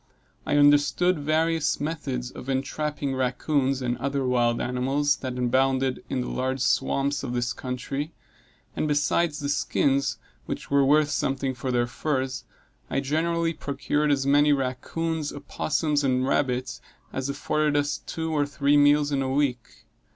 I 0.47 0.57
understood 0.57 1.19
various 1.19 1.79
methods 1.79 2.31
of 2.31 2.49
entrapping 2.49 3.13
rackoons, 3.13 3.83
and 3.83 3.99
other 3.99 4.25
wild 4.25 4.59
animals 4.59 5.17
that 5.17 5.37
abounded 5.37 6.03
in 6.09 6.21
the 6.21 6.27
large 6.27 6.59
swamps 6.59 7.21
of 7.21 7.33
this 7.33 7.53
country; 7.53 8.11
and 8.75 8.87
besides 8.87 9.37
the 9.37 9.47
skins, 9.47 10.17
which 10.47 10.71
were 10.71 10.83
worth 10.83 11.11
something 11.11 11.53
for 11.53 11.71
their 11.71 11.85
furs, 11.85 12.45
I 12.89 12.99
generally 12.99 13.53
procured 13.53 14.09
as 14.11 14.25
many 14.25 14.51
rackoons, 14.51 15.31
opossums, 15.31 16.03
and 16.03 16.25
rabbits, 16.27 16.81
as 17.13 17.29
afforded 17.29 17.77
us 17.77 17.99
two 17.99 18.33
or 18.33 18.47
three 18.47 18.77
meals 18.77 19.11
in 19.11 19.21
a 19.21 19.29
week. 19.29 19.85